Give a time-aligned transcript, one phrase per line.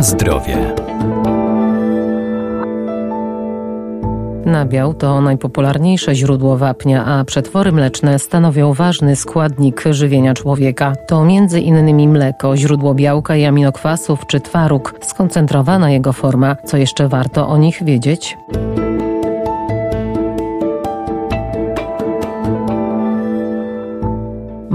[0.00, 0.74] Na zdrowie.
[4.44, 10.92] Nabiał to najpopularniejsze źródło wapnia, a przetwory mleczne stanowią ważny składnik żywienia człowieka.
[11.08, 16.56] To między innymi mleko, źródło białka i aminokwasów czy twaróg, skoncentrowana jego forma.
[16.64, 18.36] Co jeszcze warto o nich wiedzieć?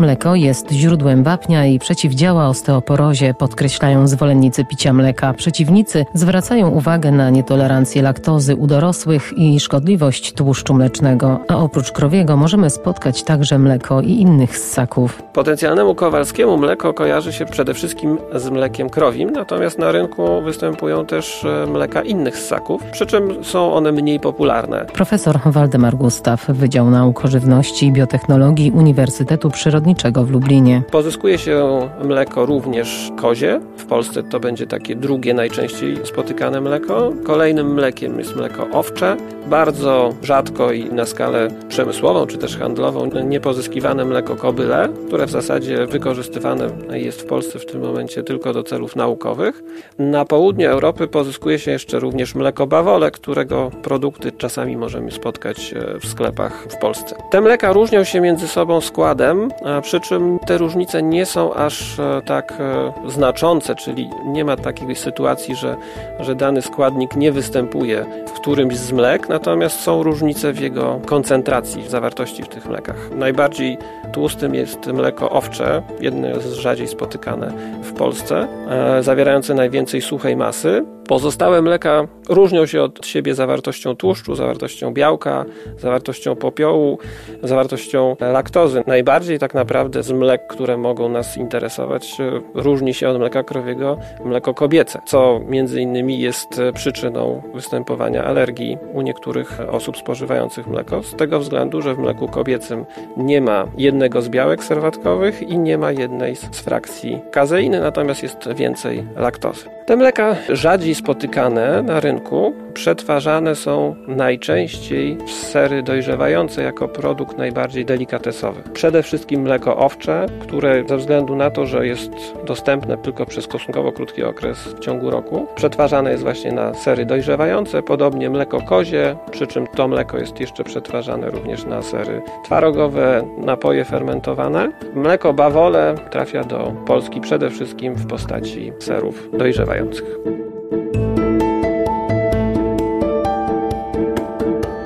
[0.06, 5.34] Mleko jest źródłem wapnia i przeciwdziała osteoporozie, podkreślają zwolennicy picia mleka.
[5.34, 11.40] Przeciwnicy zwracają uwagę na nietolerancję laktozy u dorosłych i szkodliwość tłuszczu mlecznego.
[11.48, 15.24] A oprócz krowiego możemy spotkać także mleko i innych ssaków.
[15.34, 21.46] Potencjalnemu Kowalskiemu mleko kojarzy się przede wszystkim z mlekiem krowim, natomiast na rynku występują też
[21.46, 24.86] e, mleka innych ssaków, przy czym są one mniej popularne.
[24.86, 29.95] Profesor Waldemar Gustaw, Wydział Nauk Żywności i Biotechnologii Uniwersytetu Przyrodniczego
[30.26, 30.84] w Lublinie.
[30.92, 33.62] Pozyskuje się mleko również kozie.
[33.78, 37.12] W Polsce to będzie takie drugie najczęściej spotykane mleko.
[37.24, 39.18] Kolejnym mlekiem jest mleko owcze.
[39.48, 45.86] Bardzo rzadko i na skalę przemysłową czy też handlową niepozyskiwane mleko kobyle, które w zasadzie
[45.86, 49.64] wykorzystywane jest w Polsce w tym momencie tylko do celów naukowych.
[50.00, 56.00] Na południu Europy pozyskuje się jeszcze również mleko bawole, którego produkty czasami możemy spotkać e,
[56.00, 57.16] w sklepach w Polsce.
[57.32, 59.50] Te mleka różnią się między sobą składem,
[59.86, 64.96] przy czym te różnice nie są aż e, tak e, znaczące, czyli nie ma takiej
[64.96, 65.76] sytuacji, że,
[66.20, 71.90] że dany składnik nie występuje w którymś z mlek, natomiast są różnice w jego koncentracji,
[71.90, 73.10] zawartości w tych mlekach.
[73.16, 73.78] Najbardziej
[74.14, 77.54] tłustym jest mleko owcze, jedno z rzadziej spotykane
[77.84, 80.86] w Polsce, e, zawierające najwięcej suchej masy.
[81.08, 85.46] Pozostałe mleka różnią się od siebie zawartością tłuszczu, zawartością białka,
[85.78, 87.00] zawartością popiołu,
[87.44, 88.84] zawartością laktozy.
[88.88, 92.18] Najbardziej tak naprawdę z mlek, które mogą nas interesować,
[92.54, 99.02] różni się od mleka krowiego mleko kobiece, co między innymi jest przyczyną występowania alergii u
[99.02, 102.86] niektórych osób spożywających mleko, z tego względu, że w mleku kobiecym
[103.18, 108.54] nie ma jednego z białek serwatkowych i nie ma jednej z frakcji kazeiny, natomiast jest
[108.54, 109.66] więcej laktozy.
[109.86, 117.86] Te mleka rzadziej spotykane na rynku przetwarzane są najczęściej w sery dojrzewające jako produkt najbardziej
[117.86, 118.62] delikatesowy.
[118.74, 122.12] Przede wszystkim mleko owcze, które ze względu na to, że jest
[122.46, 127.84] dostępne tylko przez stosunkowo krótki okres w ciągu roku, przetwarzane jest właśnie na sery dojrzewające,
[127.84, 133.85] podobnie mleko kozie, przy czym to mleko jest jeszcze przetwarzane również na sery twarogowe, napoje
[133.86, 134.72] fermentowane.
[134.96, 140.18] Mleko bawole trafia do Polski przede wszystkim w postaci serów dojrzewających.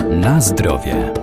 [0.09, 1.18] Na zdrowie.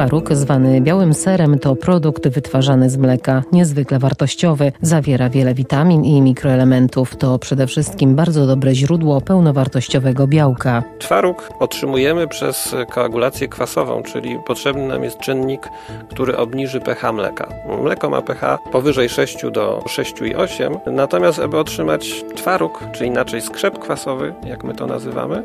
[0.00, 4.72] Twaróg, zwany białym serem, to produkt wytwarzany z mleka, niezwykle wartościowy.
[4.82, 7.16] Zawiera wiele witamin i mikroelementów.
[7.16, 10.82] To przede wszystkim bardzo dobre źródło pełnowartościowego białka.
[10.98, 15.68] Twaróg otrzymujemy przez koagulację kwasową, czyli potrzebny nam jest czynnik,
[16.10, 17.48] który obniży pH mleka.
[17.82, 24.34] Mleko ma pH powyżej 6 do 6,8, natomiast aby otrzymać twaróg, czy inaczej skrzep kwasowy,
[24.46, 25.42] jak my to nazywamy,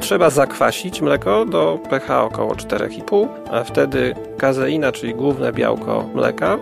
[0.00, 6.58] trzeba zakwasić mleko do pH około 4,5, a wtedy wtedy kazeina, czyli główne białko mleka,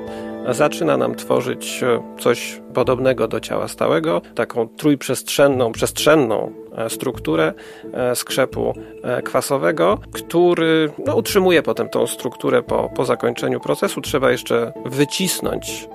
[0.51, 7.53] zaczyna nam tworzyć e, coś podobnego do ciała stałego, taką trójprzestrzenną, przestrzenną e, strukturę
[7.93, 8.75] e, skrzepu
[9.25, 14.01] kwasowego, który no, utrzymuje potem tą strukturę po, po zakończeniu procesu.
[14.01, 15.89] Trzeba jeszcze wycisnąć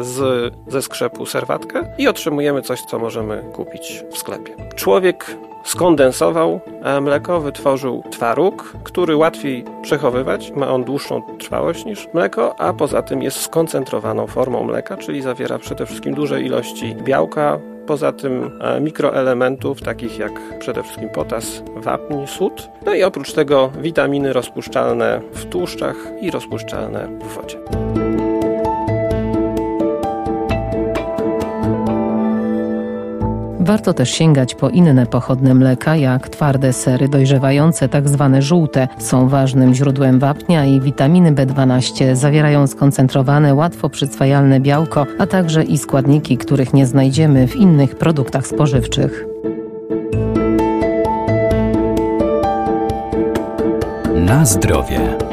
[0.00, 4.54] z, ze skrzepu serwatkę i otrzymujemy coś, co możemy kupić w sklepie.
[4.74, 6.60] Człowiek skondensował
[7.00, 13.22] mleko, wytworzył twaróg, który łatwiej przechowywać, ma on dłuższą trwałość niż mleko, a poza tym
[13.22, 19.82] jest skoncentrowaną formą mleka, czyli zawiera przede wszystkim duże ilości białka, Poza tym e, mikroelementów
[19.82, 22.68] takich jak przede wszystkim potas, wapń, sód.
[22.86, 27.58] No i oprócz tego witaminy rozpuszczalne w tłuszczach i rozpuszczalne w wodzie.
[33.64, 38.88] Warto też sięgać po inne pochodne mleka, jak twarde sery dojrzewające, tak zwane żółte.
[38.98, 42.16] Są ważnym źródłem wapnia i witaminy B12.
[42.16, 48.46] Zawierają skoncentrowane, łatwo przyswajalne białko, a także i składniki, których nie znajdziemy w innych produktach
[48.46, 49.26] spożywczych.
[54.14, 55.23] Na zdrowie.